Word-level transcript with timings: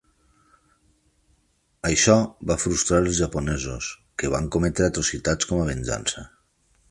Això 1.89 2.15
va 2.51 2.57
frustrar 2.63 3.03
els 3.05 3.13
japonesos, 3.19 3.91
que 4.23 4.33
van 4.37 4.49
cometre 4.57 4.87
atrocitats 4.93 5.51
com 5.51 5.61
a 5.67 5.71
venjança. 5.73 6.27